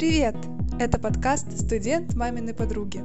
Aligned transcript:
Привет! 0.00 0.34
Это 0.80 0.98
подкаст 0.98 1.52
«Студент 1.58 2.14
маминой 2.14 2.54
подруги». 2.54 3.04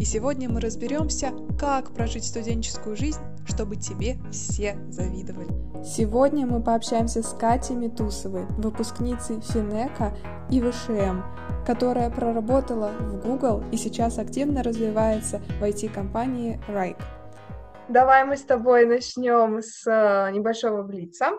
И 0.00 0.06
сегодня 0.06 0.48
мы 0.48 0.62
разберемся, 0.62 1.32
как 1.60 1.92
прожить 1.92 2.24
студенческую 2.24 2.96
жизнь, 2.96 3.20
чтобы 3.46 3.76
тебе 3.76 4.16
все 4.32 4.74
завидовали. 4.88 5.84
Сегодня 5.84 6.46
мы 6.46 6.62
пообщаемся 6.62 7.22
с 7.22 7.34
Катей 7.34 7.76
Метусовой, 7.76 8.46
выпускницей 8.56 9.42
Финека 9.42 10.16
и 10.50 10.62
ВШМ, 10.62 11.20
которая 11.66 12.08
проработала 12.08 12.88
в 12.98 13.20
Google 13.22 13.62
и 13.70 13.76
сейчас 13.76 14.18
активно 14.18 14.62
развивается 14.62 15.42
в 15.60 15.62
IT-компании 15.62 16.58
Райк. 16.68 16.96
Давай 17.90 18.24
мы 18.24 18.38
с 18.38 18.44
тобой 18.44 18.86
начнем 18.86 19.60
с 19.60 19.86
э, 19.86 20.32
небольшого 20.32 20.84
блица. 20.84 21.32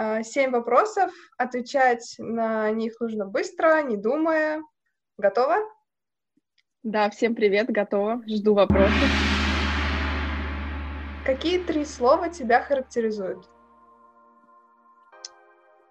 Э, 0.00 0.22
семь 0.22 0.52
вопросов, 0.52 1.12
отвечать 1.38 2.14
на 2.18 2.70
них 2.70 3.00
нужно 3.00 3.26
быстро, 3.26 3.82
не 3.82 3.96
думая. 3.96 4.62
Готова? 5.16 5.56
Да, 6.84 7.10
всем 7.10 7.34
привет, 7.34 7.68
готова, 7.68 8.22
жду 8.28 8.54
вопросов. 8.54 9.08
Какие 11.26 11.58
три 11.58 11.84
слова 11.84 12.28
тебя 12.28 12.62
характеризуют? 12.62 13.50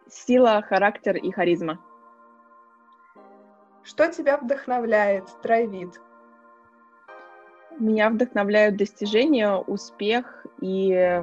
Сила, 0.10 0.62
характер 0.62 1.18
и 1.18 1.30
харизма. 1.30 1.78
Что 3.84 4.10
тебя 4.10 4.38
вдохновляет, 4.38 5.26
драйвит? 5.44 6.00
Меня 7.78 8.10
вдохновляют 8.10 8.78
достижения, 8.78 9.54
успех 9.54 10.46
и, 10.62 11.22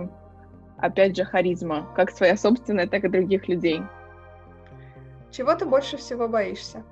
опять 0.78 1.16
же, 1.16 1.24
харизма, 1.24 1.87
как 1.95 2.10
своя 2.10 2.37
собственная, 2.37 2.87
так 2.87 3.05
и 3.05 3.09
других 3.09 3.48
людей. 3.48 3.83
Чего 5.30 5.55
ты 5.55 5.66
больше 5.66 5.97
всего 5.97 6.28
боишься? 6.28 6.83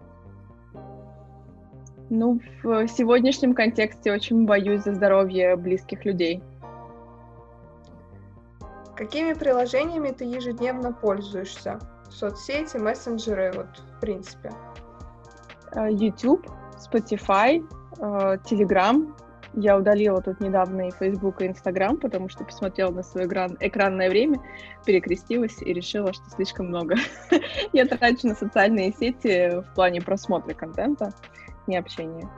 Ну, 2.11 2.41
в 2.63 2.87
сегодняшнем 2.89 3.55
контексте 3.55 4.13
очень 4.13 4.45
боюсь 4.45 4.83
за 4.83 4.95
здоровье 4.95 5.57
близких 5.57 6.05
людей. 6.05 6.43
Какими 8.97 9.33
приложениями 9.33 10.11
ты 10.11 10.25
ежедневно 10.25 10.93
пользуешься? 10.93 11.79
Соцсети, 12.11 12.77
мессенджеры, 12.77 13.53
вот 13.57 13.79
в 13.79 14.01
принципе. 14.01 14.53
Э, 15.73 15.91
YouTube, 15.91 16.47
Spotify, 16.77 17.67
э, 17.99 18.37
Telegram, 18.45 19.15
я 19.55 19.77
удалила 19.77 20.23
тут 20.23 20.41
недавно 20.41 20.89
и 20.89 20.91
Facebook, 20.91 21.43
и 21.43 21.47
Instagram, 21.47 21.99
потому 21.99 22.29
что 22.29 22.45
посмотрела 22.45 22.91
на 22.91 23.03
свое 23.03 23.27
экран, 23.27 23.57
экранное 23.61 24.09
время, 24.09 24.41
перекрестилась 24.85 25.61
и 25.61 25.73
решила, 25.73 26.13
что 26.13 26.25
слишком 26.31 26.69
много. 26.69 26.97
Я 27.73 27.87
трачу 27.87 28.29
на 28.29 28.35
социальные 28.35 28.93
сети 28.93 29.61
в 29.61 29.75
плане 29.75 30.01
просмотра 30.01 30.55
контента, 30.55 31.13
не 31.67 31.77
общения. 31.77 32.29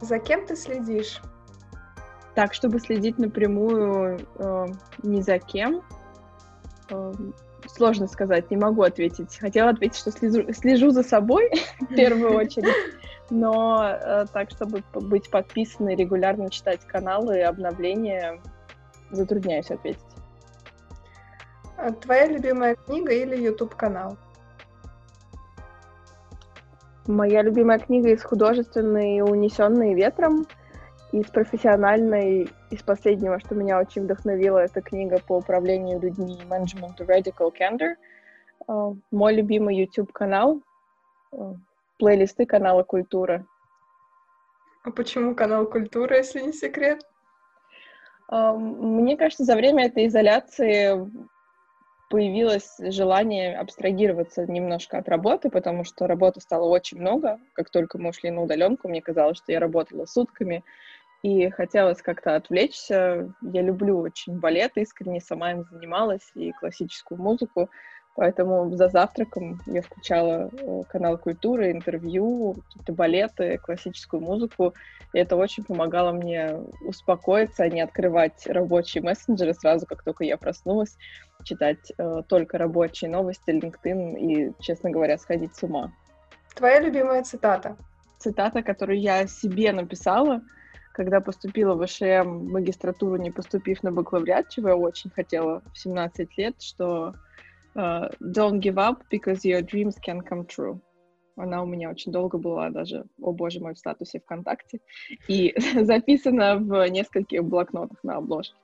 За 0.00 0.18
кем 0.18 0.46
ты 0.46 0.56
следишь? 0.56 1.20
Так, 2.34 2.52
чтобы 2.52 2.80
следить 2.80 3.18
напрямую 3.18 4.18
э, 4.38 4.66
ни 5.02 5.20
за 5.20 5.38
кем, 5.38 5.82
э, 6.90 7.12
сложно 7.68 8.06
сказать, 8.06 8.50
не 8.50 8.56
могу 8.56 8.82
ответить. 8.82 9.38
Хотела 9.38 9.70
ответить, 9.70 9.98
что 9.98 10.10
слежу, 10.10 10.52
слежу 10.52 10.90
за 10.90 11.02
собой 11.02 11.50
в 11.80 11.94
первую 11.94 12.34
очередь 12.36 12.74
но 13.30 13.84
э, 13.84 14.26
так, 14.32 14.50
чтобы 14.50 14.82
быть 14.92 15.30
подписанной, 15.30 15.94
регулярно 15.94 16.50
читать 16.50 16.80
каналы 16.86 17.38
и 17.38 17.42
обновления, 17.42 18.40
затрудняюсь 19.10 19.70
ответить. 19.70 20.00
А 21.76 21.92
твоя 21.92 22.26
любимая 22.26 22.76
книга 22.76 23.12
или 23.12 23.36
YouTube-канал? 23.36 24.16
Моя 27.06 27.42
любимая 27.42 27.78
книга 27.78 28.10
из 28.10 28.22
художественной 28.22 29.20
«Унесенные 29.20 29.94
ветром», 29.94 30.46
из 31.12 31.26
профессиональной, 31.26 32.48
из 32.70 32.82
последнего, 32.82 33.38
что 33.38 33.54
меня 33.54 33.78
очень 33.78 34.02
вдохновило, 34.02 34.58
это 34.58 34.80
книга 34.80 35.20
по 35.24 35.36
управлению 35.36 36.00
людьми 36.00 36.38
Management 36.48 36.96
Radical 36.98 37.52
Candor. 37.52 37.94
Э, 38.66 38.94
мой 39.12 39.34
любимый 39.34 39.76
YouTube-канал 39.76 40.60
э, 41.32 41.54
плейлисты 41.98 42.46
канала 42.46 42.82
Культура. 42.82 43.46
А 44.82 44.90
почему 44.90 45.34
канал 45.34 45.66
Культура, 45.66 46.16
если 46.16 46.40
не 46.40 46.52
секрет? 46.52 47.02
Мне 48.30 49.16
кажется, 49.16 49.44
за 49.44 49.54
время 49.54 49.86
этой 49.86 50.06
изоляции 50.06 51.10
появилось 52.10 52.76
желание 52.78 53.56
абстрагироваться 53.56 54.46
немножко 54.46 54.98
от 54.98 55.08
работы, 55.08 55.50
потому 55.50 55.84
что 55.84 56.06
работы 56.06 56.40
стало 56.40 56.68
очень 56.68 57.00
много. 57.00 57.40
Как 57.54 57.70
только 57.70 57.98
мы 57.98 58.10
ушли 58.10 58.30
на 58.30 58.42
удаленку, 58.42 58.88
мне 58.88 59.02
казалось, 59.02 59.38
что 59.38 59.52
я 59.52 59.60
работала 59.60 60.06
сутками, 60.06 60.64
и 61.22 61.48
хотелось 61.48 62.02
как-то 62.02 62.36
отвлечься. 62.36 63.32
Я 63.40 63.62
люблю 63.62 63.98
очень 64.00 64.38
балет, 64.38 64.72
искренне 64.76 65.20
сама 65.20 65.52
им 65.52 65.64
занималась, 65.64 66.30
и 66.34 66.52
классическую 66.52 67.20
музыку. 67.20 67.70
Поэтому 68.16 68.70
за 68.76 68.88
завтраком 68.88 69.60
я 69.66 69.82
включала 69.82 70.48
э, 70.52 70.82
канал 70.88 71.18
культуры, 71.18 71.72
интервью, 71.72 72.54
какие-то 72.68 72.92
балеты, 72.92 73.58
классическую 73.58 74.20
музыку. 74.20 74.72
И 75.12 75.18
это 75.18 75.34
очень 75.34 75.64
помогало 75.64 76.12
мне 76.12 76.56
успокоиться, 76.86 77.64
а 77.64 77.68
не 77.68 77.80
открывать 77.80 78.46
рабочие 78.46 79.02
мессенджеры 79.02 79.52
сразу, 79.54 79.86
как 79.86 80.04
только 80.04 80.22
я 80.22 80.36
проснулась, 80.36 80.96
читать 81.42 81.92
э, 81.98 82.22
только 82.28 82.56
рабочие 82.56 83.10
новости, 83.10 83.50
LinkedIn 83.50 84.18
и, 84.18 84.52
честно 84.60 84.90
говоря, 84.90 85.18
сходить 85.18 85.56
с 85.56 85.64
ума. 85.64 85.92
Твоя 86.54 86.78
любимая 86.80 87.24
цитата? 87.24 87.76
Цитата, 88.18 88.62
которую 88.62 89.00
я 89.00 89.26
себе 89.26 89.72
написала, 89.72 90.40
когда 90.92 91.20
поступила 91.20 91.74
в 91.74 91.84
ВШМ 91.84 92.52
магистратуру, 92.52 93.16
не 93.16 93.32
поступив 93.32 93.82
на 93.82 93.90
бакалавриат, 93.90 94.50
чего 94.50 94.68
я 94.68 94.76
очень 94.76 95.10
хотела 95.10 95.62
в 95.72 95.78
17 95.78 96.38
лет, 96.38 96.62
что 96.62 97.14
uh, 97.76 98.08
Don't 98.32 98.60
give 98.60 98.78
up 98.78 99.04
because 99.10 99.44
your 99.44 99.62
dreams 99.62 99.96
can 100.04 100.20
come 100.20 100.46
true. 100.46 100.80
Она 101.36 101.62
у 101.62 101.66
меня 101.66 101.90
очень 101.90 102.12
долго 102.12 102.38
была 102.38 102.70
даже, 102.70 103.06
о 103.20 103.32
боже 103.32 103.60
мой, 103.60 103.74
в 103.74 103.78
статусе 103.78 104.20
ВКонтакте. 104.20 104.80
И 105.26 105.54
записана 105.84 106.56
в 106.56 106.88
нескольких 106.88 107.44
блокнотах 107.44 108.02
на 108.04 108.16
обложке. 108.16 108.56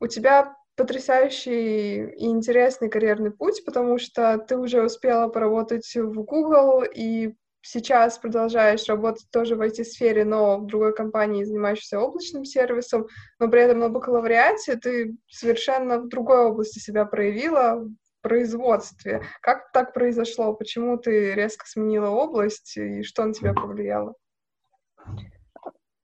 У 0.00 0.06
тебя 0.06 0.56
потрясающий 0.76 2.10
и 2.10 2.26
интересный 2.26 2.88
карьерный 2.88 3.30
путь, 3.30 3.64
потому 3.64 3.98
что 3.98 4.38
ты 4.38 4.56
уже 4.56 4.84
успела 4.84 5.28
поработать 5.28 5.90
в 5.94 6.22
Google 6.22 6.82
и 6.82 7.34
сейчас 7.66 8.18
продолжаешь 8.18 8.86
работать 8.86 9.26
тоже 9.30 9.56
в 9.56 9.60
IT-сфере, 9.60 10.24
но 10.24 10.58
в 10.58 10.66
другой 10.66 10.94
компании, 10.94 11.44
занимающейся 11.44 12.00
облачным 12.00 12.44
сервисом, 12.44 13.06
но 13.38 13.48
при 13.48 13.62
этом 13.62 13.80
на 13.80 13.88
бакалавриате 13.88 14.76
ты 14.76 15.16
совершенно 15.28 15.98
в 15.98 16.08
другой 16.08 16.46
области 16.46 16.78
себя 16.78 17.04
проявила, 17.04 17.84
в 17.84 18.22
производстве. 18.22 19.22
Как 19.40 19.70
так 19.72 19.92
произошло? 19.94 20.52
Почему 20.54 20.96
ты 20.96 21.34
резко 21.34 21.66
сменила 21.66 22.08
область 22.08 22.76
и 22.76 23.02
что 23.02 23.24
на 23.24 23.32
тебя 23.32 23.52
повлияло? 23.52 24.14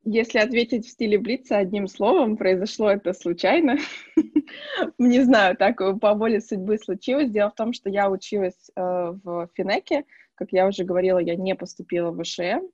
Если 0.05 0.39
ответить 0.39 0.87
в 0.87 0.91
стиле 0.91 1.17
Блица 1.17 1.59
одним 1.59 1.87
словом, 1.87 2.37
произошло 2.37 2.91
это 2.91 3.12
случайно. 3.12 3.77
Не 4.99 5.21
знаю, 5.21 5.56
так 5.56 5.79
по 6.00 6.15
воле 6.15 6.41
судьбы 6.41 6.77
случилось. 6.79 7.31
Дело 7.31 7.50
в 7.50 7.55
том, 7.55 7.73
что 7.73 7.89
я 7.89 8.11
училась 8.11 8.71
э, 8.75 8.81
в 8.81 9.49
Финеке, 9.55 10.05
как 10.34 10.53
я 10.53 10.66
уже 10.66 10.84
говорила, 10.84 11.19
я 11.19 11.37
не 11.37 11.54
поступила 11.54 12.10
в 12.10 12.22
ВШМ, 12.22 12.66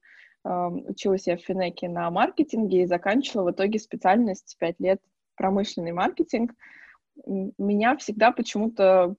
училась 0.44 1.26
я 1.26 1.36
в 1.36 1.40
Финеке 1.40 1.88
на 1.88 2.10
маркетинге 2.10 2.82
и 2.82 2.86
заканчивала 2.86 3.50
в 3.50 3.52
итоге 3.52 3.78
специальность 3.78 4.56
5 4.58 4.80
лет 4.80 5.00
промышленный 5.36 5.92
маркетинг. 5.92 6.52
Меня 7.26 7.96
всегда 7.96 8.30
почему-то 8.32 9.16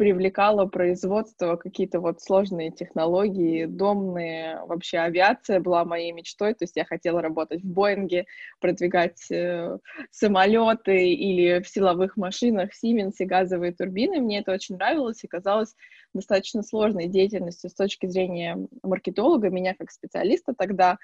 привлекало 0.00 0.64
производство, 0.64 1.56
какие-то 1.56 2.00
вот 2.00 2.22
сложные 2.22 2.70
технологии, 2.70 3.66
домные, 3.66 4.58
вообще 4.66 4.96
авиация 4.96 5.60
была 5.60 5.84
моей 5.84 6.10
мечтой, 6.12 6.54
то 6.54 6.64
есть 6.64 6.74
я 6.76 6.86
хотела 6.86 7.20
работать 7.20 7.62
в 7.62 7.66
Боинге, 7.66 8.24
продвигать 8.60 9.30
э, 9.30 9.76
самолеты 10.10 11.12
или 11.12 11.60
в 11.60 11.68
силовых 11.68 12.16
машинах 12.16 12.70
и 12.80 13.24
газовые 13.26 13.72
турбины, 13.72 14.22
мне 14.22 14.40
это 14.40 14.52
очень 14.52 14.76
нравилось 14.76 15.22
и 15.22 15.28
казалось 15.28 15.74
достаточно 16.14 16.62
сложной 16.62 17.06
деятельностью 17.06 17.68
с 17.68 17.74
точки 17.74 18.06
зрения 18.06 18.56
маркетолога, 18.82 19.50
меня 19.50 19.74
как 19.78 19.90
специалиста 19.90 20.54
тогда, 20.56 20.96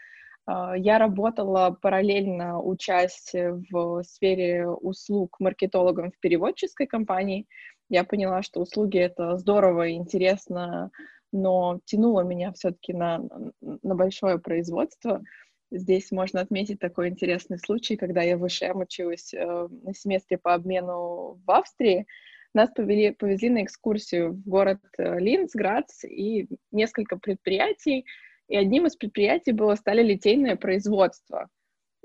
а, 0.46 0.74
я 0.74 0.98
работала 0.98 1.76
параллельно, 1.82 2.62
учась 2.62 3.30
в 3.34 4.02
сфере 4.04 4.66
услуг 4.66 5.36
маркетологом 5.38 6.12
в 6.12 6.18
переводческой 6.18 6.86
компании, 6.86 7.46
я 7.88 8.04
поняла, 8.04 8.42
что 8.42 8.60
услуги— 8.60 8.98
это 9.00 9.36
здорово 9.36 9.88
и 9.88 9.94
интересно, 9.94 10.90
но 11.32 11.80
тянуло 11.84 12.22
меня 12.22 12.52
все-таки 12.52 12.92
на, 12.92 13.22
на 13.60 13.94
большое 13.94 14.38
производство. 14.38 15.22
Здесь 15.70 16.12
можно 16.12 16.40
отметить 16.40 16.78
такой 16.78 17.08
интересный 17.08 17.58
случай, 17.58 17.96
когда 17.96 18.22
я 18.22 18.38
в 18.38 18.42
училась 18.44 19.34
э, 19.34 19.68
на 19.82 19.94
семестре 19.94 20.38
по 20.38 20.54
обмену 20.54 21.40
в 21.44 21.50
Австрии, 21.50 22.06
нас 22.54 22.70
повели, 22.70 23.12
повезли 23.12 23.50
на 23.50 23.64
экскурсию 23.64 24.32
в 24.32 24.48
город 24.48 24.80
э, 24.96 25.18
Линц, 25.18 25.54
Грац 25.54 26.04
и 26.04 26.48
несколько 26.72 27.18
предприятий, 27.18 28.06
и 28.48 28.56
одним 28.56 28.86
из 28.86 28.96
предприятий 28.96 29.52
было 29.52 29.74
стали 29.74 30.02
литейное 30.02 30.56
производство. 30.56 31.48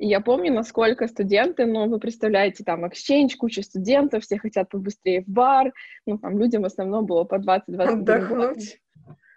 И 0.02 0.08
я 0.08 0.20
помню, 0.20 0.52
насколько 0.52 1.08
студенты, 1.08 1.68
ну, 1.68 1.88
вы 1.88 2.00
представляете, 2.00 2.64
там, 2.64 2.86
exchange, 2.86 3.36
куча 3.38 3.62
студентов, 3.62 4.24
все 4.24 4.40
хотят 4.40 4.68
побыстрее 4.70 5.22
в 5.22 5.28
бар, 5.28 5.74
ну, 6.08 6.18
там, 6.18 6.40
людям 6.40 6.64
в 6.64 6.66
основном 6.66 7.06
было 7.06 7.24
по 7.24 7.36
20-21 7.36 8.28
год. 8.28 8.58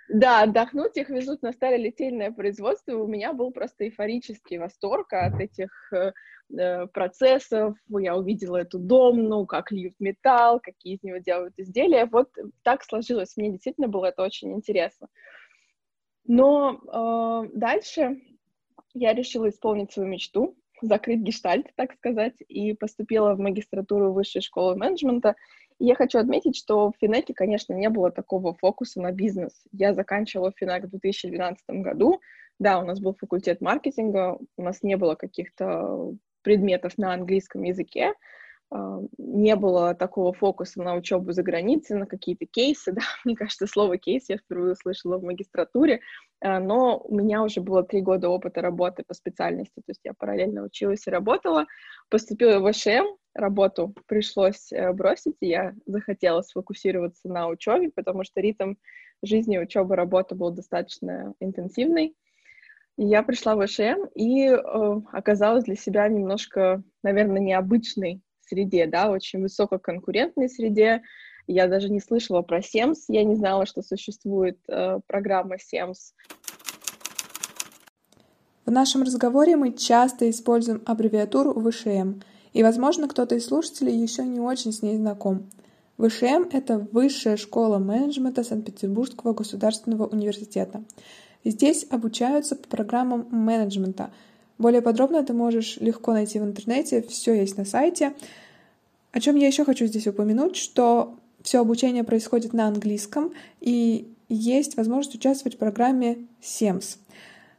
Да, 0.08 0.40
отдохнуть, 0.40 0.96
их 0.96 1.10
везут 1.10 1.42
на 1.42 1.52
сталелитейное 1.52 2.30
производство, 2.30 2.96
у 2.96 3.06
меня 3.06 3.34
был 3.34 3.50
просто 3.50 3.84
эйфорический 3.84 4.56
восторг 4.56 5.12
от 5.12 5.38
этих 5.38 5.70
э, 5.92 6.12
э, 6.56 6.86
процессов, 6.86 7.76
я 7.90 8.16
увидела 8.16 8.56
эту 8.56 8.78
домну, 8.78 9.44
как 9.44 9.70
льют 9.70 9.94
металл, 9.98 10.60
какие 10.60 10.94
из 10.94 11.02
него 11.02 11.18
делают 11.18 11.52
изделия, 11.58 12.06
вот 12.06 12.30
так 12.62 12.84
сложилось, 12.84 13.36
мне 13.36 13.50
действительно 13.50 13.88
было 13.88 14.06
это 14.06 14.22
очень 14.22 14.54
интересно. 14.54 15.08
Но 16.26 16.80
э, 17.44 17.50
дальше 17.52 18.18
я 18.94 19.12
решила 19.12 19.48
исполнить 19.48 19.92
свою 19.92 20.08
мечту, 20.08 20.56
закрыть 20.80 21.20
гештальт, 21.20 21.66
так 21.76 21.92
сказать, 21.94 22.34
и 22.48 22.74
поступила 22.74 23.34
в 23.34 23.40
магистратуру 23.40 24.12
высшей 24.12 24.40
школы 24.40 24.76
менеджмента, 24.76 25.34
и 25.78 25.86
я 25.86 25.94
хочу 25.94 26.18
отметить, 26.18 26.56
что 26.56 26.90
в 26.90 26.94
Финеке, 27.00 27.34
конечно, 27.34 27.74
не 27.74 27.88
было 27.88 28.10
такого 28.10 28.54
фокуса 28.54 29.00
на 29.00 29.10
бизнес. 29.10 29.64
Я 29.72 29.92
заканчивала 29.92 30.52
Финек 30.56 30.84
в 30.84 30.90
2012 30.90 31.64
году. 31.68 32.20
Да, 32.60 32.78
у 32.78 32.84
нас 32.84 33.00
был 33.00 33.14
факультет 33.14 33.60
маркетинга, 33.60 34.38
у 34.56 34.62
нас 34.62 34.82
не 34.82 34.96
было 34.96 35.16
каких-то 35.16 36.12
предметов 36.42 36.96
на 36.96 37.12
английском 37.12 37.62
языке, 37.64 38.12
не 39.18 39.56
было 39.56 39.94
такого 39.94 40.32
фокуса 40.32 40.82
на 40.82 40.94
учебу 40.94 41.32
за 41.32 41.42
границей, 41.42 41.96
на 41.96 42.06
какие-то 42.06 42.46
кейсы, 42.46 42.92
да, 42.92 43.02
мне 43.24 43.36
кажется, 43.36 43.66
слово 43.66 43.98
кейс 43.98 44.24
я 44.28 44.38
впервые 44.38 44.72
услышала 44.72 45.18
в 45.18 45.24
магистратуре, 45.24 46.00
а, 46.40 46.60
но 46.60 46.98
у 46.98 47.14
меня 47.14 47.42
уже 47.42 47.60
было 47.60 47.84
три 47.84 48.00
года 48.00 48.28
опыта 48.28 48.60
работы 48.60 49.04
по 49.06 49.14
специальности, 49.14 49.76
то 49.76 49.90
есть 49.90 50.00
я 50.04 50.12
параллельно 50.14 50.62
училась 50.64 51.06
и 51.06 51.10
работала, 51.10 51.66
поступила 52.08 52.58
в 52.58 52.72
ВШМ, 52.72 53.16
работу 53.34 53.94
пришлось 54.06 54.72
э, 54.72 54.92
бросить, 54.92 55.36
и 55.40 55.48
я 55.48 55.74
захотела 55.86 56.42
сфокусироваться 56.42 57.28
на 57.28 57.48
учебе, 57.48 57.90
потому 57.94 58.24
что 58.24 58.40
ритм 58.40 58.74
жизни, 59.22 59.58
учебы, 59.58 59.96
работы 59.96 60.34
был 60.34 60.50
достаточно 60.50 61.34
интенсивный. 61.40 62.14
Я 62.96 63.24
пришла 63.24 63.56
в 63.56 63.66
ВШМ 63.66 64.06
и 64.14 64.46
э, 64.48 64.60
оказалась 65.12 65.64
для 65.64 65.74
себя 65.74 66.06
немножко, 66.08 66.82
наверное, 67.02 67.40
необычной 67.40 68.22
среде, 68.48 68.86
да, 68.86 69.10
очень 69.10 69.40
высококонкурентной 69.40 70.48
среде. 70.48 71.02
Я 71.46 71.68
даже 71.68 71.90
не 71.90 72.00
слышала 72.00 72.42
про 72.42 72.60
SEMS, 72.60 73.04
я 73.08 73.24
не 73.24 73.34
знала, 73.34 73.66
что 73.66 73.82
существует 73.82 74.58
э, 74.68 75.00
программа 75.06 75.56
SEMS. 75.56 76.14
В 78.64 78.70
нашем 78.70 79.02
разговоре 79.02 79.56
мы 79.56 79.72
часто 79.72 80.30
используем 80.30 80.82
аббревиатуру 80.86 81.52
ВШМ, 81.70 82.20
и, 82.54 82.62
возможно, 82.62 83.08
кто-то 83.08 83.34
из 83.34 83.46
слушателей 83.46 83.94
еще 83.94 84.24
не 84.24 84.40
очень 84.40 84.72
с 84.72 84.80
ней 84.80 84.96
знаком. 84.96 85.50
ВШМ— 85.98 86.48
это 86.52 86.78
Высшая 86.92 87.36
школа 87.36 87.78
менеджмента 87.78 88.42
Санкт-Петербургского 88.42 89.34
государственного 89.34 90.06
университета. 90.06 90.82
Здесь 91.44 91.86
обучаются 91.90 92.56
по 92.56 92.66
программам 92.68 93.28
менеджмента— 93.30 94.10
более 94.58 94.82
подробно 94.82 95.24
ты 95.24 95.32
можешь 95.32 95.76
легко 95.78 96.12
найти 96.12 96.38
в 96.38 96.44
интернете, 96.44 97.02
все 97.02 97.34
есть 97.34 97.56
на 97.56 97.64
сайте. 97.64 98.14
О 99.12 99.20
чем 99.20 99.36
я 99.36 99.46
еще 99.46 99.64
хочу 99.64 99.86
здесь 99.86 100.06
упомянуть, 100.06 100.56
что 100.56 101.18
все 101.42 101.60
обучение 101.60 102.04
происходит 102.04 102.52
на 102.52 102.66
английском, 102.66 103.32
и 103.60 104.08
есть 104.28 104.76
возможность 104.76 105.14
участвовать 105.14 105.56
в 105.56 105.58
программе 105.58 106.26
SEMS. 106.42 106.96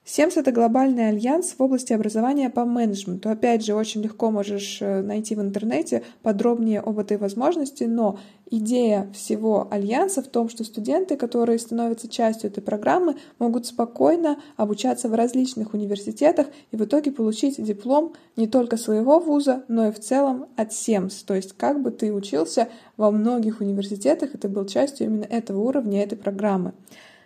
СЕМС— 0.07 0.34
это 0.38 0.52
глобальный 0.52 1.07
альянс 1.10 1.56
в 1.57 1.63
области 1.63 1.92
образования 1.92 2.52
по 2.52 2.63
менеджменту. 2.63 3.28
Опять 3.30 3.66
же, 3.66 3.74
очень 3.74 4.04
легко 4.04 4.30
можешь 4.30 4.78
э, 4.80 5.02
найти 5.02 5.34
в 5.34 5.42
интернете 5.42 6.04
подробнее 6.22 6.80
об 6.80 7.00
этой 7.00 7.18
возможности, 7.18 7.86
но 7.86 8.19
идея 8.52 9.10
всего 9.16 9.68
альянса 9.72 10.22
в 10.22 10.28
том, 10.28 10.48
что 10.48 10.63
студенты, 10.63 11.18
которые 11.18 11.57
становятся 11.57 12.07
частью 12.07 12.52
этой 12.52 12.62
программы, 12.62 13.16
могут 13.40 13.66
спокойно 13.66 14.38
обучаться 14.57 15.10
в 15.10 15.16
различных 15.16 15.74
университетах 15.74 16.50
и 16.69 16.78
в 16.78 16.86
итоге 16.86 17.12
получить 17.12 17.56
диплом 17.58 18.13
не 18.36 18.46
только 18.46 18.78
своего 18.78 19.19
вуза, 19.19 19.63
но 19.68 19.88
и 19.88 19.92
в 19.92 20.00
целом 20.00 20.46
от 20.56 20.72
СЕМС. 20.72 21.24
То 21.24 21.34
есть 21.34 21.54
как 21.54 21.81
бы 21.81 21.90
ты 21.90 22.13
учился 22.13 22.68
во 22.96 23.10
многих 23.10 23.60
университетах, 23.60 24.36
и 24.36 24.38
ты 24.38 24.50
был 24.50 24.68
частью 24.68 25.08
именно 25.08 25.24
этого 25.24 25.62
уровня, 25.62 26.04
этой 26.04 26.16
программы. 26.19 26.74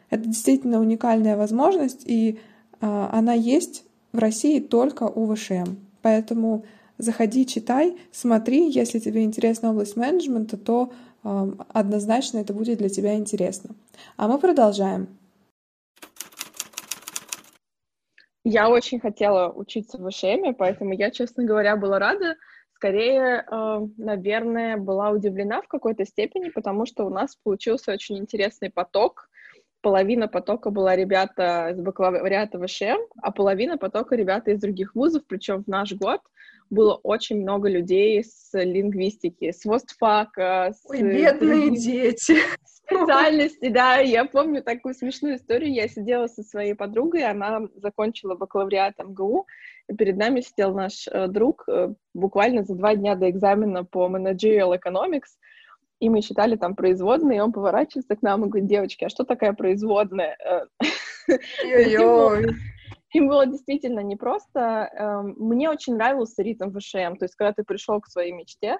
Это 0.09 0.23
действительно 0.23 0.79
уникальная 0.79 1.35
возможность, 1.35 2.03
и 2.05 2.39
она 2.79 3.33
есть 3.33 3.85
в 4.13 4.19
России 4.19 4.59
только 4.59 5.03
у 5.03 5.33
ВШМ. 5.33 5.75
Поэтому 6.01 6.65
заходи, 6.97 7.45
читай, 7.45 7.97
смотри. 8.11 8.69
Если 8.69 8.99
тебе 8.99 9.23
интересна 9.23 9.71
область 9.71 9.95
менеджмента, 9.97 10.57
то 10.57 10.91
однозначно 11.21 12.39
это 12.39 12.53
будет 12.53 12.77
для 12.77 12.89
тебя 12.89 13.15
интересно. 13.15 13.75
А 14.15 14.27
мы 14.27 14.39
продолжаем. 14.39 15.07
Я 18.45 18.69
очень 18.69 18.99
хотела 18.99 19.51
учиться 19.51 19.97
в 19.97 20.09
ВШМ, 20.09 20.53
поэтому 20.57 20.93
я, 20.93 21.11
честно 21.11 21.43
говоря, 21.43 21.75
была 21.75 21.99
рада. 21.99 22.35
Скорее, 22.73 23.45
наверное, 23.97 24.77
была 24.77 25.09
удивлена 25.11 25.61
в 25.61 25.67
какой-то 25.67 26.05
степени, 26.05 26.47
потому 26.49 26.85
что 26.85 27.05
у 27.05 27.09
нас 27.09 27.35
получился 27.43 27.91
очень 27.91 28.17
интересный 28.17 28.71
поток 28.71 29.28
половина 29.81 30.27
потока 30.27 30.69
была 30.69 30.95
ребята 30.95 31.69
из 31.71 31.81
бакалавриата 31.81 32.59
ВШМ, 32.59 32.99
а 33.21 33.31
половина 33.31 33.77
потока 33.77 34.15
ребята 34.15 34.51
из 34.51 34.59
других 34.59 34.95
вузов, 34.95 35.23
причем 35.27 35.63
в 35.63 35.67
наш 35.67 35.93
год 35.93 36.21
было 36.69 36.95
очень 36.95 37.41
много 37.41 37.67
людей 37.67 38.23
с 38.23 38.51
лингвистики, 38.53 39.51
с 39.51 39.65
ВОСТФАКа, 39.65 40.73
с... 40.73 40.85
Ой, 40.89 41.01
бедные 41.01 41.75
дети! 41.75 42.37
Специальности, 42.65 43.69
да, 43.69 43.97
я 43.97 44.25
помню 44.25 44.63
такую 44.63 44.93
смешную 44.93 45.35
историю, 45.35 45.73
я 45.73 45.87
сидела 45.87 46.27
со 46.27 46.43
своей 46.43 46.73
подругой, 46.73 47.23
она 47.23 47.67
закончила 47.75 48.35
бакалавриат 48.35 48.97
МГУ, 48.97 49.45
и 49.87 49.95
перед 49.95 50.17
нами 50.17 50.41
сидел 50.41 50.73
наш 50.73 51.07
э, 51.07 51.27
друг 51.27 51.65
э, 51.67 51.93
буквально 52.13 52.63
за 52.63 52.75
два 52.75 52.95
дня 52.95 53.15
до 53.15 53.29
экзамена 53.29 53.83
по 53.85 54.07
Managerial 54.07 54.75
Economics, 54.75 55.37
и 55.99 56.09
мы 56.09 56.21
считали 56.21 56.55
там 56.55 56.75
производные, 56.75 57.37
и 57.37 57.41
он 57.41 57.51
поворачивается 57.51 58.15
к 58.15 58.21
нам 58.21 58.45
и 58.45 58.47
говорит, 58.47 58.69
девочки, 58.69 59.03
а 59.03 59.09
что 59.09 59.23
такая 59.23 59.53
производная? 59.53 60.37
Им 63.13 63.27
было 63.27 63.45
действительно 63.45 64.01
непросто. 64.01 64.89
Эм, 64.93 65.35
мне 65.37 65.69
очень 65.69 65.95
нравился 65.95 66.43
ритм 66.43 66.71
ВШМ, 66.71 67.17
то 67.17 67.25
есть 67.25 67.35
когда 67.35 67.53
ты 67.53 67.63
пришел 67.63 67.99
к 67.99 68.07
своей 68.07 68.31
мечте, 68.31 68.77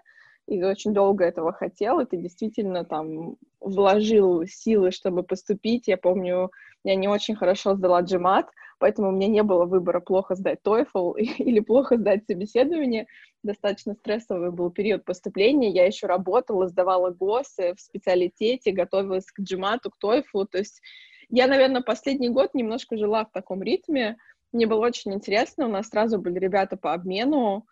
и 0.50 0.64
очень 0.64 0.94
долго 0.94 1.24
этого 1.24 1.54
хотел, 1.54 2.00
и 2.00 2.06
ты 2.06 2.18
действительно 2.18 2.84
там 2.84 3.38
вложил 3.60 4.46
силы, 4.48 4.92
чтобы 4.92 5.22
поступить. 5.22 5.88
Я 5.88 5.98
помню, 5.98 6.50
я 6.84 6.96
не 6.96 7.08
очень 7.08 7.36
хорошо 7.36 7.76
сдала 7.76 8.02
джемат, 8.02 8.50
поэтому 8.80 9.10
у 9.10 9.12
меня 9.12 9.28
не 9.28 9.44
было 9.44 9.66
выбора 9.66 10.00
плохо 10.00 10.34
сдать 10.34 10.60
TOEFL 10.66 11.18
или 11.38 11.60
плохо 11.60 11.98
сдать 11.98 12.26
собеседование. 12.26 13.06
Достаточно 13.44 13.94
стрессовый 13.94 14.52
был 14.52 14.72
период 14.72 15.06
поступления. 15.06 15.70
Я 15.70 15.86
еще 15.86 16.08
работала, 16.08 16.68
сдавала 16.68 17.12
ГОСы 17.12 17.76
в 17.76 17.80
специалитете, 17.80 18.72
готовилась 18.72 19.28
к 19.28 19.40
джемату, 19.42 19.92
к 19.92 20.04
TOEFL. 20.04 20.48
То 20.52 20.58
есть 20.58 20.82
я, 21.30 21.46
наверное, 21.46 21.82
последний 21.82 22.30
год 22.30 22.56
немножко 22.56 22.98
жила 22.98 23.24
в 23.24 23.32
таком 23.32 23.62
ритме. 23.62 24.18
Мне 24.52 24.66
было 24.66 24.80
очень 24.80 25.14
интересно. 25.14 25.68
У 25.68 25.70
нас 25.70 25.90
сразу 25.90 26.20
были 26.20 26.40
ребята 26.40 26.76
по 26.76 26.94
обмену. 26.94 27.68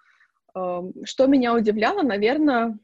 Эм, 0.58 0.94
что 1.06 1.28
меня 1.28 1.54
удивляло, 1.54 2.02
наверное, 2.02 2.78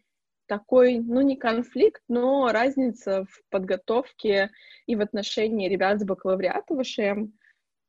такой, 0.48 1.00
ну, 1.00 1.22
не 1.22 1.36
конфликт, 1.36 2.04
но 2.08 2.52
разница 2.52 3.26
в 3.26 3.42
подготовке 3.50 4.52
и 4.86 4.96
в 4.96 5.02
отношении 5.02 5.70
ребят 5.70 6.00
с 6.00 6.06
бакалавриата 6.06 6.76
ВШМ. 6.76 7.32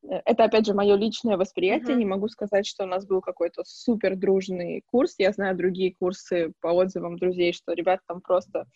Э, 0.08 0.22
это, 0.24 0.44
опять 0.44 0.66
же, 0.66 0.74
мое 0.74 0.96
личное 0.96 1.36
восприятие. 1.36 1.96
Mm-hmm. 1.96 1.98
Не 1.98 2.06
могу 2.06 2.28
сказать, 2.28 2.66
что 2.66 2.84
у 2.84 2.86
нас 2.86 3.06
был 3.06 3.20
какой-то 3.20 3.62
супер 3.66 4.16
дружный 4.16 4.82
курс. 4.86 5.16
Я 5.18 5.32
знаю 5.32 5.56
другие 5.56 5.94
курсы 5.94 6.52
по 6.60 6.68
отзывам 6.68 7.18
друзей, 7.18 7.52
что 7.52 7.72
ребята 7.72 8.02
там 8.06 8.20
просто 8.20 8.66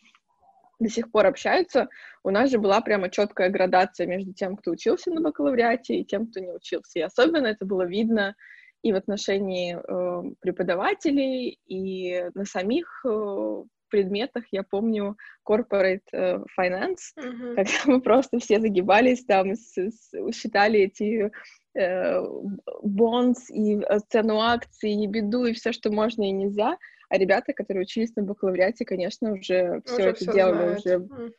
до 0.78 0.88
сих 0.88 1.10
пор 1.10 1.26
общаются. 1.26 1.88
У 2.22 2.30
нас 2.30 2.50
же 2.50 2.58
была 2.58 2.80
прямо 2.82 3.08
четкая 3.10 3.48
градация 3.48 4.06
между 4.06 4.32
тем, 4.32 4.56
кто 4.56 4.72
учился 4.72 5.10
на 5.10 5.20
бакалавриате, 5.20 5.96
и 5.96 6.04
тем, 6.04 6.26
кто 6.26 6.40
не 6.40 6.52
учился. 6.52 6.98
И 6.98 7.02
особенно 7.02 7.46
это 7.46 7.64
было 7.64 7.86
видно 7.86 8.36
и 8.82 8.92
в 8.92 8.96
отношении 8.96 9.76
э, 9.76 10.34
преподавателей, 10.40 11.58
и 11.66 12.24
на 12.34 12.44
самих 12.44 13.04
э, 13.04 13.62
предметах, 13.88 14.44
я 14.52 14.62
помню, 14.62 15.16
corporate 15.48 16.02
э, 16.12 16.38
finance, 16.58 17.14
mm-hmm. 17.18 17.54
когда 17.54 17.72
мы 17.86 18.00
просто 18.00 18.38
все 18.38 18.60
загибались 18.60 19.24
там, 19.24 19.54
с, 19.54 19.76
с, 19.76 20.32
считали 20.32 20.80
эти 20.80 21.30
э, 21.74 22.20
bonds 22.84 23.50
и 23.50 23.80
цену 24.08 24.40
акций, 24.40 24.92
и 24.92 25.06
беду, 25.06 25.44
и 25.46 25.52
все, 25.52 25.72
что 25.72 25.90
можно 25.90 26.22
и 26.22 26.32
нельзя. 26.32 26.76
А 27.10 27.16
ребята, 27.16 27.54
которые 27.54 27.82
учились 27.82 28.14
на 28.16 28.22
бакалавриате, 28.22 28.84
конечно, 28.84 29.32
уже 29.32 29.80
все 29.86 30.02
это 30.02 30.14
всё 30.14 30.32
делали, 30.32 30.78
знают. 30.78 30.78
уже 30.78 31.32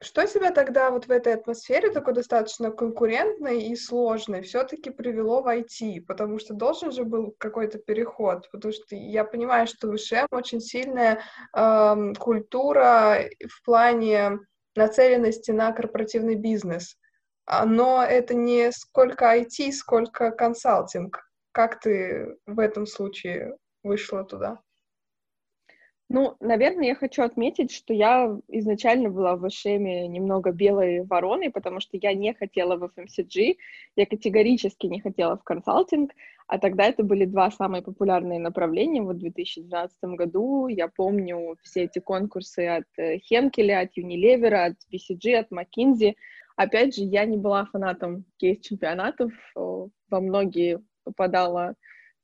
что 0.00 0.26
тебя 0.26 0.52
тогда 0.52 0.90
вот 0.90 1.06
в 1.06 1.10
этой 1.10 1.34
атмосфере, 1.34 1.90
такой 1.90 2.14
достаточно 2.14 2.70
конкурентной 2.70 3.62
и 3.64 3.74
сложной, 3.74 4.42
все-таки 4.42 4.90
привело 4.90 5.42
в 5.42 5.48
IT? 5.48 6.02
Потому 6.06 6.38
что 6.38 6.54
должен 6.54 6.92
же 6.92 7.04
был 7.04 7.34
какой-то 7.38 7.78
переход, 7.78 8.48
потому 8.52 8.72
что 8.72 8.94
я 8.94 9.24
понимаю, 9.24 9.66
что 9.66 9.88
в 9.88 9.96
ВШМ 9.96 10.26
очень 10.30 10.60
сильная 10.60 11.22
э, 11.56 12.12
культура 12.18 13.24
в 13.48 13.64
плане 13.64 14.38
нацеленности 14.76 15.50
на 15.50 15.72
корпоративный 15.72 16.36
бизнес. 16.36 16.96
А, 17.44 17.64
но 17.66 18.04
это 18.04 18.34
не 18.34 18.70
сколько 18.72 19.36
IT, 19.36 19.72
сколько 19.72 20.30
консалтинг. 20.30 21.28
Как 21.50 21.80
ты 21.80 22.36
в 22.46 22.60
этом 22.60 22.86
случае 22.86 23.56
вышла 23.82 24.22
туда? 24.22 24.60
Ну, 26.10 26.36
наверное, 26.40 26.86
я 26.86 26.94
хочу 26.94 27.22
отметить, 27.22 27.70
что 27.70 27.92
я 27.92 28.34
изначально 28.48 29.10
была 29.10 29.36
в 29.36 29.46
Эшеме 29.46 30.08
немного 30.08 30.52
белой 30.52 31.04
вороной, 31.04 31.50
потому 31.50 31.80
что 31.80 31.98
я 32.00 32.14
не 32.14 32.32
хотела 32.32 32.76
в 32.76 32.84
FMCG, 32.84 33.56
я 33.94 34.06
категорически 34.06 34.86
не 34.86 35.00
хотела 35.02 35.36
в 35.36 35.44
консалтинг, 35.44 36.12
а 36.46 36.58
тогда 36.58 36.86
это 36.86 37.02
были 37.02 37.26
два 37.26 37.50
самые 37.50 37.82
популярные 37.82 38.38
направления. 38.38 39.02
Вот 39.02 39.16
в 39.16 39.20
2012 39.20 39.98
году 40.16 40.68
я 40.68 40.88
помню 40.88 41.58
все 41.62 41.82
эти 41.82 41.98
конкурсы 41.98 42.66
от 42.66 42.86
э, 42.96 43.18
Хенкеля, 43.18 43.80
от 43.80 43.98
Unilever, 43.98 44.54
от 44.54 44.76
BCG, 44.90 45.34
от 45.34 45.52
McKinsey. 45.52 46.14
Опять 46.56 46.96
же, 46.96 47.02
я 47.02 47.26
не 47.26 47.36
была 47.36 47.66
фанатом 47.66 48.24
кейс-чемпионатов, 48.38 49.30
во 49.54 50.20
многие 50.20 50.80
попадала 51.04 51.74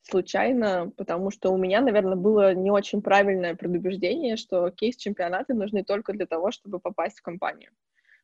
случайно, 0.05 0.93
потому 0.97 1.31
что 1.31 1.51
у 1.51 1.57
меня, 1.57 1.81
наверное, 1.81 2.17
было 2.17 2.55
не 2.55 2.71
очень 2.71 3.03
правильное 3.03 3.55
предубеждение, 3.55 4.37
что 4.37 4.71
кейс-чемпионаты 4.71 5.55
нужны 5.55 5.83
только 5.85 6.13
для 6.13 6.27
того, 6.27 6.51
чтобы 6.51 6.79
попасть 6.79 7.19
в 7.19 7.23
компанию. 7.23 7.71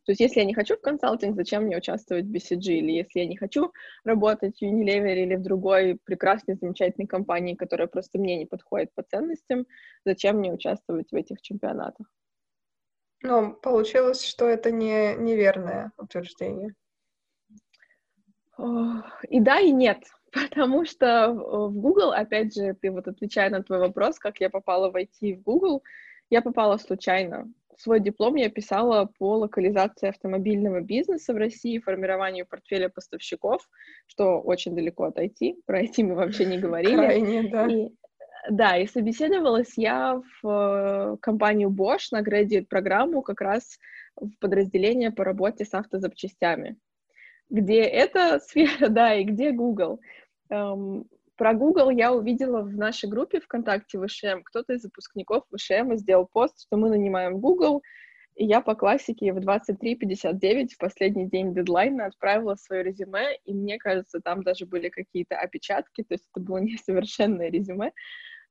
То 0.05 0.13
есть 0.13 0.21
если 0.21 0.41
я 0.41 0.47
не 0.47 0.55
хочу 0.55 0.77
в 0.77 0.81
консалтинг, 0.81 1.37
зачем 1.37 1.65
мне 1.65 1.77
участвовать 1.77 2.25
в 2.25 2.33
BCG? 2.33 2.73
Или 2.73 2.93
если 2.93 3.21
я 3.21 3.27
не 3.27 3.37
хочу 3.37 3.73
работать 4.03 4.59
в 4.59 4.63
Unilever 4.63 5.15
или 5.15 5.37
в 5.37 5.43
другой 5.43 5.99
прекрасной, 6.05 6.57
замечательной 6.57 7.07
компании, 7.07 7.55
которая 7.55 7.87
просто 7.87 8.19
мне 8.19 8.37
не 8.37 8.47
подходит 8.47 8.95
по 8.95 9.03
ценностям, 9.03 9.67
зачем 10.05 10.39
мне 10.39 10.53
участвовать 10.53 11.13
в 11.13 11.15
этих 11.15 11.43
чемпионатах? 11.43 12.07
Ну, 13.23 13.53
получилось, 13.53 14.25
что 14.25 14.49
это 14.49 14.71
не 14.71 15.15
неверное 15.17 15.93
утверждение. 15.99 16.75
И 19.29 19.41
да, 19.41 19.61
и 19.61 19.71
нет. 19.71 19.99
Потому 20.51 20.85
что 20.85 21.33
в 21.33 21.73
Google, 21.73 22.13
опять 22.13 22.55
же, 22.55 22.75
ты 22.81 22.91
вот 22.91 23.09
отвечая 23.09 23.51
на 23.51 23.63
твой 23.63 23.79
вопрос, 23.79 24.19
как 24.19 24.41
я 24.41 24.51
попала 24.51 24.91
в 24.91 24.97
IT 24.97 25.37
в 25.37 25.43
Google, 25.43 25.83
я 26.31 26.43
попала 26.43 26.77
случайно. 26.77 27.53
Свой 27.77 27.99
диплом 28.01 28.35
я 28.37 28.51
писала 28.51 29.11
по 29.19 29.39
локализации 29.39 30.09
автомобильного 30.09 30.81
бизнеса 30.81 31.33
в 31.33 31.37
России, 31.37 31.79
формированию 31.79 32.47
портфеля 32.47 32.91
поставщиков, 32.91 33.69
что 34.07 34.41
очень 34.41 34.75
далеко 34.75 35.05
от 35.05 35.19
IT. 35.19 35.63
Про 35.67 35.83
IT 35.83 36.03
мы 36.05 36.15
вообще 36.15 36.45
не 36.45 36.59
говорили. 36.65 36.95
Крайне, 36.95 37.51
да. 37.51 37.67
И, 37.67 37.89
да, 38.51 38.77
и 38.77 38.87
собеседовалась 38.87 39.73
я 39.77 40.21
в 40.43 40.49
э, 40.49 41.17
компанию 41.21 41.71
Bosch 41.71 42.09
на 42.13 42.23
градиет 42.23 42.69
программу 42.69 43.23
как 43.23 43.41
раз 43.41 43.79
в 44.15 44.31
подразделение 44.39 45.11
по 45.11 45.25
работе 45.25 45.65
с 45.65 45.73
автозапчастями 45.75 46.77
где 47.51 47.83
эта 47.83 48.39
сфера, 48.45 48.89
да, 48.89 49.15
и 49.15 49.25
где 49.25 49.53
Google. 49.53 50.01
Эм, 50.49 51.05
про 51.37 51.55
Google 51.55 51.91
я 51.91 52.13
увидела 52.13 52.63
в 52.63 52.77
нашей 52.77 53.09
группе 53.09 53.41
ВКонтакте 53.41 53.99
ВШМ. 53.99 54.43
Кто-то 54.45 54.75
из 54.75 54.85
выпускников 54.85 55.45
ВШМ 55.55 55.95
сделал 55.95 56.27
пост, 56.27 56.61
что 56.63 56.77
мы 56.77 56.91
нанимаем 56.91 57.39
Google, 57.39 57.83
и 58.37 58.45
я 58.45 58.61
по 58.61 58.75
классике 58.75 59.33
в 59.33 59.39
23.59 59.39 60.69
в 60.69 60.79
последний 60.79 61.29
день 61.29 61.53
дедлайна 61.55 62.07
отправила 62.07 62.55
свое 62.55 62.83
резюме, 62.83 63.37
и 63.45 63.53
мне 63.53 63.79
кажется, 63.79 64.21
там 64.21 64.43
даже 64.43 64.67
были 64.67 64.89
какие-то 64.89 65.37
опечатки, 65.39 66.03
то 66.03 66.15
есть 66.15 66.25
это 66.33 66.45
было 66.45 66.59
несовершенное 66.61 67.51
резюме. 67.51 67.93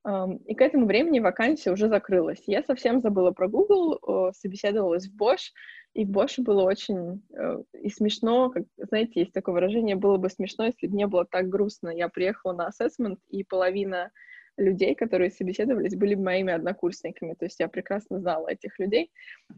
И 0.05 0.55
к 0.55 0.61
этому 0.61 0.85
времени 0.85 1.19
вакансия 1.19 1.71
уже 1.71 1.89
закрылась. 1.89 2.41
Я 2.47 2.63
совсем 2.63 2.99
забыла 3.01 3.31
про 3.31 3.47
Google, 3.47 3.99
собеседовалась 4.33 5.07
в 5.07 5.21
Bosch, 5.21 5.51
и 5.93 6.05
в 6.05 6.09
Боше 6.09 6.41
было 6.41 6.63
очень 6.63 7.23
э, 7.33 7.63
и 7.81 7.89
смешно, 7.89 8.51
как, 8.51 8.63
знаете, 8.77 9.21
есть 9.21 9.33
такое 9.33 9.53
выражение, 9.53 9.95
было 9.95 10.17
бы 10.17 10.29
смешно, 10.29 10.65
если 10.65 10.87
бы 10.87 10.95
не 10.95 11.07
было 11.07 11.25
так 11.25 11.49
грустно. 11.49 11.89
Я 11.89 12.09
приехала 12.09 12.53
на 12.53 12.67
ассессмент, 12.67 13.19
и 13.29 13.43
половина 13.43 14.11
людей, 14.55 14.93
которые 14.93 15.31
собеседовались, 15.31 15.95
были 15.95 16.15
моими 16.15 16.53
однокурсниками, 16.53 17.33
то 17.33 17.45
есть 17.45 17.59
я 17.59 17.67
прекрасно 17.69 18.19
знала 18.19 18.49
этих 18.49 18.77
людей. 18.77 19.09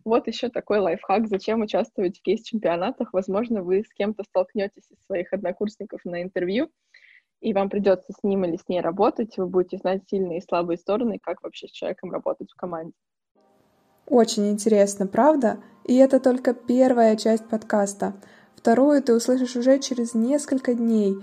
Вот 0.05 0.27
еще 0.27 0.50
такой 0.50 0.79
лайфхак, 0.79 1.27
зачем 1.27 1.62
участвовать 1.62 2.19
в 2.19 2.21
кейс-чемпионатах. 2.21 3.12
Возможно, 3.12 3.63
вы 3.63 3.83
с 3.83 3.93
кем-то 3.93 4.24
столкнетесь 4.24 4.89
из 4.89 5.03
своих 5.05 5.33
однокурсников 5.33 6.05
на 6.05 6.21
интервью, 6.21 6.69
и 7.41 7.53
вам 7.53 7.69
придется 7.69 8.13
с 8.13 8.24
ним 8.24 8.45
или 8.45 8.55
с 8.55 8.69
ней 8.69 8.81
работать, 8.81 9.38
вы 9.38 9.48
будете 9.48 9.77
знать 9.77 10.03
сильные 10.10 10.38
и 10.38 10.45
слабые 10.48 10.77
стороны, 10.77 11.19
как 11.21 11.41
вообще 11.43 11.67
с 11.67 11.71
человеком 11.71 12.12
работать 12.12 12.51
в 12.51 12.55
команде. 12.55 12.93
Очень 14.07 14.50
интересно, 14.50 15.07
правда? 15.07 15.57
И 15.86 15.95
это 15.95 16.19
только 16.19 16.53
первая 16.53 17.15
часть 17.15 17.48
подкаста. 17.48 18.13
Вторую 18.55 19.01
ты 19.01 19.15
услышишь 19.15 19.55
уже 19.55 19.79
через 19.79 20.13
несколько 20.13 20.75
дней. 20.75 21.15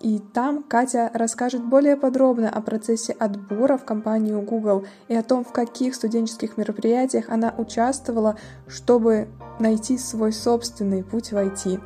И 0.00 0.18
там 0.18 0.62
Катя 0.62 1.10
расскажет 1.12 1.64
более 1.64 1.96
подробно 1.96 2.50
о 2.50 2.60
процессе 2.60 3.12
отбора 3.12 3.76
в 3.76 3.84
компанию 3.84 4.40
Google 4.42 4.86
и 5.08 5.14
о 5.14 5.22
том, 5.22 5.44
в 5.44 5.52
каких 5.52 5.94
студенческих 5.94 6.56
мероприятиях 6.56 7.28
она 7.28 7.54
участвовала, 7.56 8.36
чтобы 8.68 9.28
найти 9.58 9.98
свой 9.98 10.32
собственный 10.32 11.02
путь 11.02 11.32
в 11.32 11.36
IT. 11.36 11.80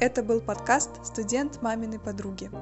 Это 0.00 0.22
был 0.22 0.40
подкаст 0.40 0.90
«Студент 1.04 1.60
маминой 1.60 1.98
подруги». 1.98 2.52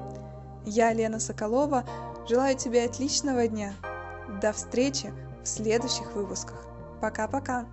Я, 0.65 0.95
Лена 0.95 1.21
Соколова, 1.21 1.85
желаю 2.27 2.57
тебе 2.57 2.85
отличного 2.85 3.47
дня. 3.47 3.75
До 4.41 4.55
встречи 4.55 5.13
в 5.43 5.47
следующих 5.47 6.15
выпусках. 6.15 6.67
Пока-пока. 7.03 7.67